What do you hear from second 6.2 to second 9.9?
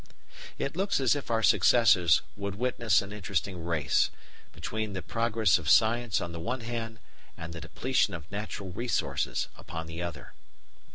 the one hand and the depletion of natural resources upon